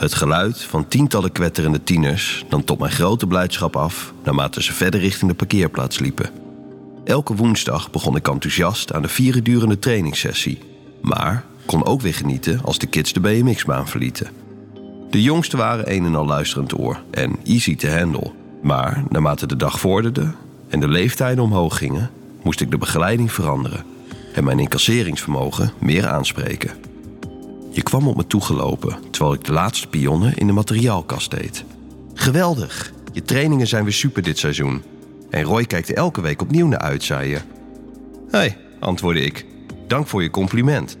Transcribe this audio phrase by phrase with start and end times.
[0.00, 5.00] Het geluid van tientallen kwetterende tieners nam tot mijn grote blijdschap af naarmate ze verder
[5.00, 6.30] richting de parkeerplaats liepen.
[7.04, 10.58] Elke woensdag begon ik enthousiast aan de vier durende trainingssessie,
[11.02, 14.30] maar kon ook weer genieten als de kids de BMX-baan verlieten.
[15.10, 18.32] De jongsten waren een en al luisterend oor en easy to handle,
[18.62, 20.32] maar naarmate de dag vorderde
[20.68, 22.10] en de leeftijden omhoog gingen,
[22.42, 23.84] moest ik de begeleiding veranderen
[24.34, 26.89] en mijn incasseringsvermogen meer aanspreken.
[27.70, 31.64] Je kwam op me toegelopen terwijl ik de laatste pionnen in de materiaalkast deed.
[32.14, 32.92] Geweldig!
[33.12, 34.82] Je trainingen zijn weer super dit seizoen.
[35.30, 37.38] En Roy kijkt er elke week opnieuw naar uit, zei je.
[38.30, 38.48] Hé,
[38.80, 39.46] antwoordde ik.
[39.86, 40.96] Dank voor je compliment.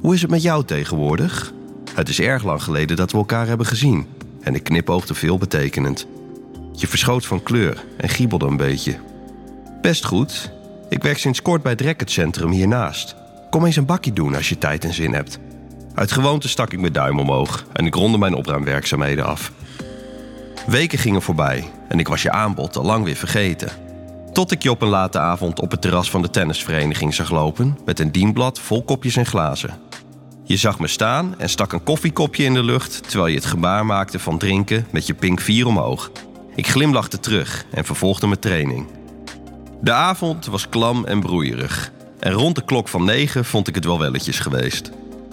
[0.00, 1.52] Hoe is het met jou tegenwoordig?
[1.94, 4.06] Het is erg lang geleden dat we elkaar hebben gezien.
[4.40, 6.06] En ik knipoogde veelbetekenend.
[6.72, 8.96] Je verschoot van kleur en giebelde een beetje.
[9.80, 10.50] Best goed.
[10.88, 13.16] Ik werk sinds kort bij het racketcentrum hiernaast.
[13.50, 15.38] Kom eens een bakje doen als je tijd en zin hebt.
[15.98, 19.52] Uit gewoonte stak ik mijn duim omhoog en ik ronde mijn opruimwerkzaamheden af.
[20.66, 23.70] Weken gingen voorbij en ik was je aanbod al lang weer vergeten.
[24.32, 27.78] Tot ik je op een late avond op het terras van de tennisvereniging zag lopen
[27.84, 29.78] met een dienblad vol kopjes en glazen.
[30.44, 33.86] Je zag me staan en stak een koffiekopje in de lucht terwijl je het gebaar
[33.86, 36.10] maakte van drinken met je pink 4 omhoog.
[36.54, 38.86] Ik glimlachte terug en vervolgde mijn training.
[39.80, 41.92] De avond was klam en broeierig.
[42.18, 44.90] En rond de klok van 9 vond ik het wel welletjes geweest.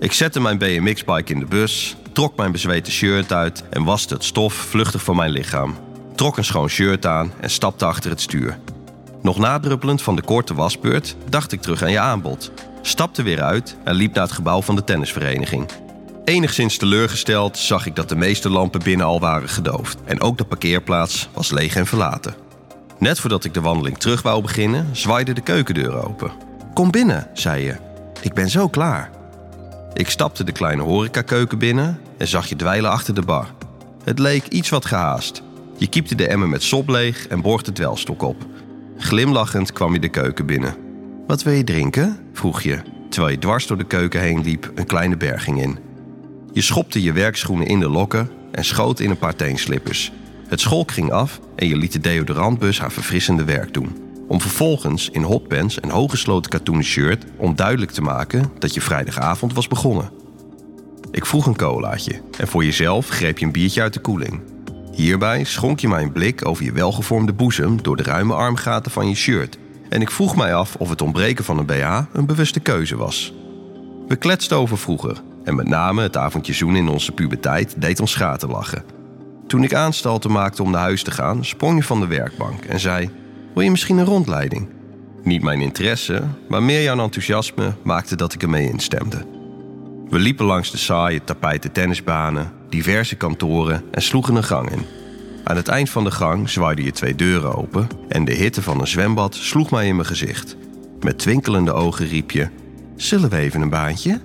[0.00, 4.24] Ik zette mijn BMX-bike in de bus, trok mijn bezweten shirt uit en waste het
[4.24, 5.76] stof vluchtig van mijn lichaam.
[6.14, 8.58] Trok een schoon shirt aan en stapte achter het stuur.
[9.22, 12.52] Nog nadruppelend van de korte wasbeurt dacht ik terug aan je aanbod.
[12.82, 15.66] Stapte weer uit en liep naar het gebouw van de tennisvereniging.
[16.24, 20.44] Enigszins teleurgesteld zag ik dat de meeste lampen binnen al waren gedoofd en ook de
[20.44, 22.34] parkeerplaats was leeg en verlaten.
[22.98, 26.32] Net voordat ik de wandeling terug wou beginnen, zwaaide de keukendeur open.
[26.74, 27.76] Kom binnen, zei je.
[28.20, 29.17] Ik ben zo klaar.
[29.92, 33.46] Ik stapte de kleine horecakeuken binnen en zag je dweilen achter de bar.
[34.04, 35.42] Het leek iets wat gehaast.
[35.76, 38.46] Je kiepte de emmer met sop leeg en borgde het dwelstok op.
[38.98, 40.74] Glimlachend kwam je de keuken binnen.
[41.26, 42.18] Wat wil je drinken?
[42.32, 45.78] vroeg je, terwijl je dwars door de keuken heen liep een kleine berging in.
[46.52, 50.12] Je schopte je werkschoenen in de lokken en schoot in een paar teenslippers.
[50.48, 54.07] Het scholk ging af en je liet de deodorantbus haar verfrissende werk doen.
[54.28, 59.52] Om vervolgens in hotpants en hooggesloten katoenen shirt om duidelijk te maken dat je vrijdagavond
[59.54, 60.10] was begonnen.
[61.10, 64.40] Ik vroeg een colaatje en voor jezelf greep je een biertje uit de koeling.
[64.92, 69.08] Hierbij schonk je mij een blik over je welgevormde boezem door de ruime armgaten van
[69.08, 69.58] je shirt.
[69.88, 73.32] En ik vroeg mij af of het ontbreken van een BH een bewuste keuze was.
[74.08, 78.10] We kletsten over vroeger en met name het avondje zoen in onze puberteit deed ons
[78.10, 78.84] schaterlachen.
[79.46, 82.80] Toen ik aanstalten maakte om naar huis te gaan, sprong je van de werkbank en
[82.80, 83.10] zei:
[83.54, 84.68] Wil je misschien een rondleiding?
[85.22, 89.26] Niet mijn interesse, maar meer jouw enthousiasme maakte dat ik ermee instemde.
[90.08, 94.86] We liepen langs de saaie tapijten tennisbanen, diverse kantoren en sloegen een gang in.
[95.44, 98.80] Aan het eind van de gang zwaaiden je twee deuren open en de hitte van
[98.80, 100.56] een zwembad sloeg mij in mijn gezicht.
[101.00, 102.48] Met twinkelende ogen riep je:
[102.96, 104.20] Zullen we even een baantje?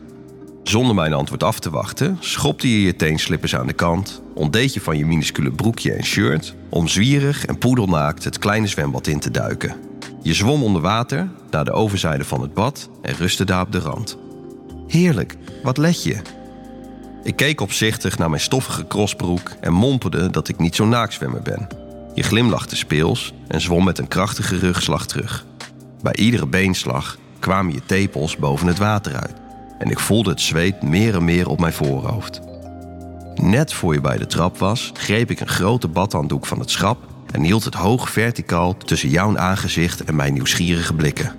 [0.63, 4.81] Zonder mijn antwoord af te wachten, schopte je je teenslippers aan de kant, ontdeed je
[4.81, 9.31] van je minuscule broekje en shirt om zwierig en poedelnaakt het kleine zwembad in te
[9.31, 9.75] duiken.
[10.21, 13.79] Je zwom onder water naar de overzijde van het bad en rustte daar op de
[13.79, 14.17] rand.
[14.87, 16.21] Heerlijk, wat let je?
[17.23, 21.67] Ik keek opzichtig naar mijn stoffige crossbroek en mompelde dat ik niet zo'n naakzwemmer ben.
[22.15, 25.45] Je glimlachte speels en zwom met een krachtige rugslag terug.
[26.01, 29.41] Bij iedere beenslag kwamen je tepels boven het water uit
[29.77, 32.41] en ik voelde het zweet meer en meer op mijn voorhoofd.
[33.35, 36.97] Net voor je bij de trap was, greep ik een grote badhanddoek van het schap
[37.31, 41.35] en hield het hoog verticaal tussen jouw aangezicht en mijn nieuwsgierige blikken.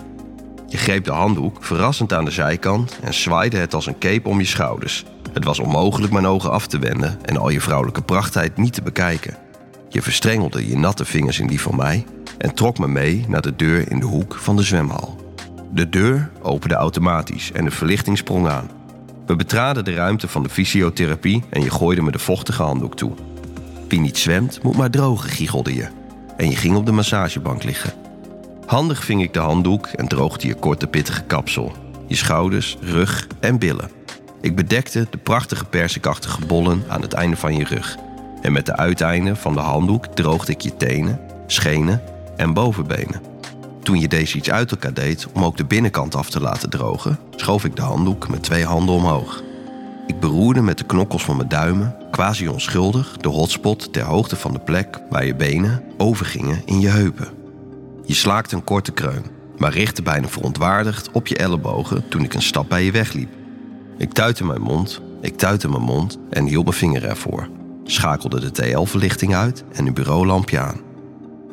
[0.69, 4.39] Je greep de handdoek verrassend aan de zijkant en zwaaide het als een cape om
[4.39, 5.05] je schouders.
[5.33, 8.83] Het was onmogelijk mijn ogen af te wenden en al je vrouwelijke prachtheid niet te
[8.83, 9.37] bekijken.
[9.89, 12.05] Je verstrengelde je natte vingers in die van mij
[12.39, 15.24] en trok me mee naar de deur in de hoek van de zwemhal.
[15.75, 18.71] De deur opende automatisch en de verlichting sprong aan.
[19.27, 23.13] We betraden de ruimte van de fysiotherapie en je gooide me de vochtige handdoek toe.
[23.89, 25.89] Wie niet zwemt, moet maar drogen, giechelde je.
[26.37, 27.93] En je ging op de massagebank liggen.
[28.67, 31.73] Handig ving ik de handdoek en droogde je korte pittige kapsel,
[32.07, 33.91] je schouders, rug en billen.
[34.41, 37.97] Ik bedekte de prachtige persikachtige bollen aan het einde van je rug.
[38.43, 42.03] En met de uiteinden van de handdoek droogde ik je tenen, schenen
[42.37, 43.34] en bovenbenen.
[43.85, 47.19] Toen je deze iets uit elkaar deed om ook de binnenkant af te laten drogen,
[47.37, 49.43] schoof ik de handdoek met twee handen omhoog.
[50.07, 54.53] Ik beroerde met de knokkels van mijn duimen, quasi onschuldig, de hotspot ter hoogte van
[54.53, 57.29] de plek waar je benen overgingen in je heupen.
[58.05, 59.25] Je slaakte een korte kreun,
[59.59, 63.31] maar richtte bijna verontwaardigd op je ellebogen toen ik een stap bij je wegliep.
[63.99, 67.49] Ik tuitte mijn mond Ik tuitte mijn mond en hield mijn vinger ervoor.
[67.85, 70.84] Schakelde de TL-verlichting uit en een bureaulampje aan.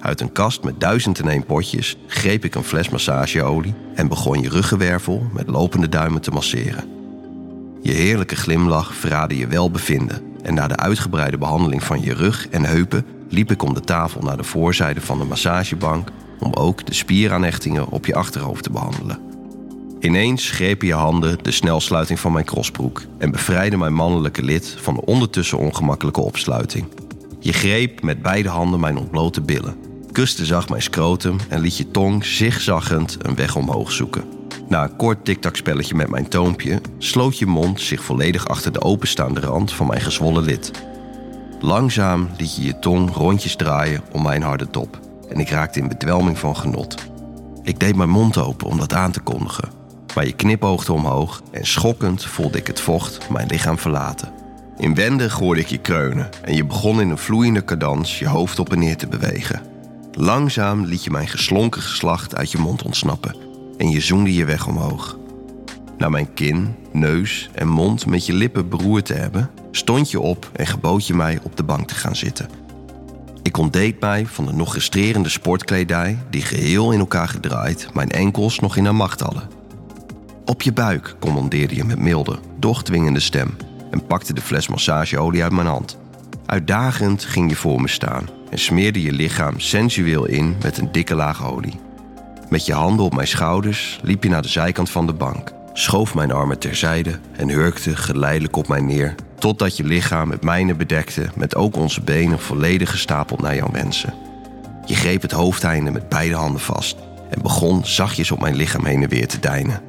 [0.01, 4.41] Uit een kast met duizend en één potjes greep ik een fles massageolie en begon
[4.41, 6.89] je ruggenwervel met lopende duimen te masseren.
[7.81, 12.65] Je heerlijke glimlach verraadde je welbevinden en na de uitgebreide behandeling van je rug en
[12.65, 16.09] heupen liep ik om de tafel naar de voorzijde van de massagebank
[16.39, 19.19] om ook de spieraanhechtingen op je achterhoofd te behandelen.
[19.99, 24.93] Ineens grepen je handen de snelsluiting van mijn crossbroek en bevrijdde mijn mannelijke lid van
[24.93, 26.87] de ondertussen ongemakkelijke opsluiting.
[27.39, 29.75] Je greep met beide handen mijn ontblote billen,
[30.11, 34.23] kuste zacht mijn scrotum en liet je tong zigzaggend een weg omhoog zoeken.
[34.67, 39.39] Na een kort tiktakspelletje met mijn toompje sloot je mond zich volledig achter de openstaande
[39.39, 40.71] rand van mijn gezwollen lid.
[41.59, 44.99] Langzaam liet je je tong rondjes draaien om mijn harde top
[45.29, 46.95] en ik raakte in bedwelming van genot.
[47.63, 49.69] Ik deed mijn mond open om dat aan te kondigen,
[50.15, 54.31] maar je knipoogde omhoog en schokkend voelde ik het vocht mijn lichaam verlaten.
[54.77, 58.71] Inwendig hoorde ik je kreunen en je begon in een vloeiende cadans je hoofd op
[58.71, 59.70] en neer te bewegen.
[60.13, 63.35] Langzaam liet je mijn geslonken geslacht uit je mond ontsnappen
[63.77, 65.17] en je zoende je weg omhoog.
[65.97, 70.49] Na mijn kin, neus en mond met je lippen beroerd te hebben, stond je op
[70.53, 72.49] en gebood je mij op de bank te gaan zitten.
[73.43, 78.59] Ik ontdeed mij van de nog restrerende sportkledij die geheel in elkaar gedraaid mijn enkels
[78.59, 79.49] nog in haar macht hadden.
[80.45, 83.55] Op je buik, commandeerde je met milde, doch dwingende stem
[83.91, 85.97] en pakte de fles massageolie uit mijn hand.
[86.45, 91.15] Uitdagend ging je voor me staan en smeerde je lichaam sensueel in met een dikke
[91.15, 91.79] laag olie.
[92.49, 96.15] Met je handen op mijn schouders liep je naar de zijkant van de bank, schoof
[96.15, 101.29] mijn armen terzijde en hurkte geleidelijk op mij neer, totdat je lichaam met mijne bedekte,
[101.35, 104.13] met ook onze benen volledig gestapeld naar jouw wensen.
[104.85, 106.97] Je greep het hoofdeinde met beide handen vast
[107.29, 109.81] en begon zachtjes op mijn lichaam heen en weer te deinen.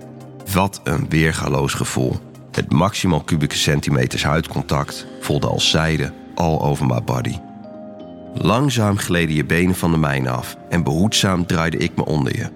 [0.52, 2.16] Wat een weergaloos gevoel.
[2.52, 7.38] Het maximaal kubieke centimeters huidcontact voelde als zijde all over my body.
[8.34, 12.48] Langzaam gleden je benen van de mijne af en behoedzaam draaide ik me onder je,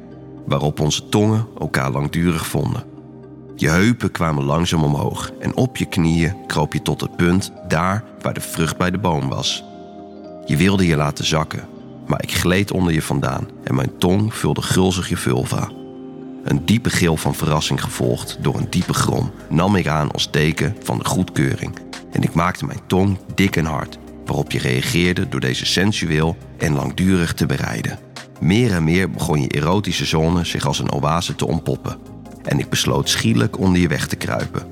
[0.46, 2.84] waarop onze tongen elkaar langdurig vonden.
[3.56, 8.04] Je heupen kwamen langzaam omhoog en op je knieën kroop je tot het punt daar
[8.20, 9.64] waar de vrucht bij de boom was.
[10.46, 11.68] Je wilde je laten zakken,
[12.06, 15.70] maar ik gleed onder je vandaan en mijn tong vulde gulzig je vulva.
[16.44, 20.76] Een diepe gil van verrassing gevolgd door een diepe grom nam ik aan als teken
[20.82, 21.74] van de goedkeuring
[22.12, 26.74] en ik maakte mijn tong dik en hard waarop je reageerde door deze sensueel en
[26.74, 27.98] langdurig te bereiden.
[28.40, 31.98] Meer en meer begon je erotische zone zich als een oase te ontpoppen.
[32.42, 34.66] En ik besloot schielijk onder je weg te kruipen.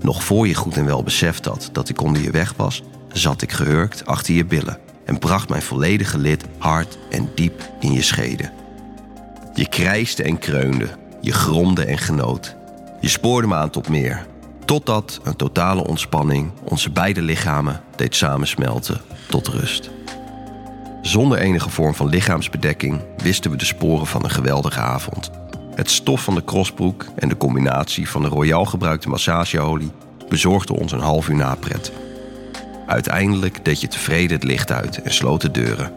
[0.00, 2.82] Nog voor je goed en wel beseft had dat ik onder je weg was,
[3.12, 7.92] zat ik gehurkt achter je billen en bracht mijn volledige lid hard en diep in
[7.92, 8.52] je scheden.
[9.54, 10.88] Je krijste en kreunde,
[11.20, 12.56] je gromde en genoot.
[13.00, 14.26] Je spoorde me aan tot meer,
[14.70, 19.90] Totdat een totale ontspanning onze beide lichamen deed samensmelten tot rust.
[21.02, 25.30] Zonder enige vorm van lichaamsbedekking wisten we de sporen van een geweldige avond.
[25.74, 29.92] Het stof van de crossbroek en de combinatie van de royaal gebruikte massageolie
[30.28, 31.92] bezorgden ons een half uur napret.
[32.86, 35.92] Uiteindelijk deed je tevreden het licht uit en sloot de deuren.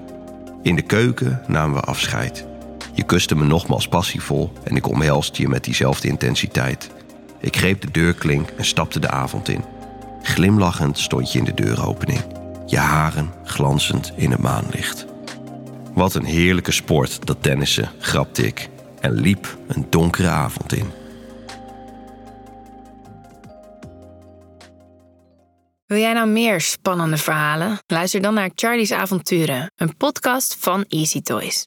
[0.62, 2.46] In de keuken namen we afscheid.
[2.94, 6.90] Je kuste me nogmaals passievol en ik omhelste je met diezelfde intensiteit.
[7.44, 9.64] Ik greep de deurklink en stapte de avond in.
[10.22, 12.22] Glimlachend stond je in de deuropening,
[12.66, 15.06] je haren glanzend in het maanlicht.
[15.94, 18.70] Wat een heerlijke sport, dat tennissen, grapte ik
[19.00, 20.92] en liep een donkere avond in.
[25.86, 27.80] Wil jij nou meer spannende verhalen?
[27.88, 31.62] Luister dan naar Charlie's Avonturen, een podcast van Easy Toys.